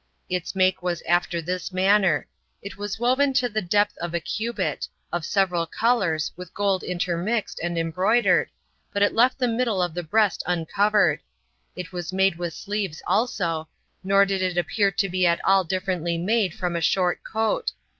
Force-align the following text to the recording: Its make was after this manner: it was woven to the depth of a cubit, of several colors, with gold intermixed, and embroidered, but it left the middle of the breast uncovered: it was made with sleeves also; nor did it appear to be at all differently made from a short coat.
Its 0.29 0.55
make 0.55 0.81
was 0.81 1.03
after 1.03 1.43
this 1.43 1.71
manner: 1.71 2.27
it 2.63 2.75
was 2.75 2.99
woven 2.99 3.33
to 3.33 3.47
the 3.47 3.61
depth 3.61 3.95
of 3.99 4.15
a 4.15 4.19
cubit, 4.19 4.87
of 5.11 5.23
several 5.23 5.67
colors, 5.67 6.31
with 6.35 6.55
gold 6.55 6.81
intermixed, 6.81 7.59
and 7.61 7.77
embroidered, 7.77 8.49
but 8.91 9.03
it 9.03 9.13
left 9.13 9.37
the 9.37 9.47
middle 9.47 9.79
of 9.79 9.93
the 9.93 10.01
breast 10.01 10.41
uncovered: 10.47 11.19
it 11.75 11.91
was 11.93 12.11
made 12.11 12.39
with 12.39 12.55
sleeves 12.55 13.03
also; 13.05 13.67
nor 14.03 14.25
did 14.25 14.41
it 14.41 14.57
appear 14.57 14.89
to 14.89 15.07
be 15.07 15.27
at 15.27 15.39
all 15.45 15.63
differently 15.63 16.17
made 16.17 16.51
from 16.55 16.75
a 16.75 16.81
short 16.81 17.23
coat. 17.23 17.71